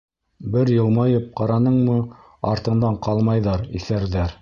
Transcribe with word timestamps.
Бер 0.55 0.71
йылмайып 0.75 1.27
ҡараныңмы 1.41 1.99
-артыңдан 2.09 3.01
ҡалмайҙар, 3.09 3.73
иҫәрҙәр! 3.83 4.39